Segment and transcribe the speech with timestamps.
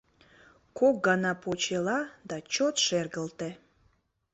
[0.77, 1.99] Кок гана почела
[2.29, 3.49] да чот шергылте.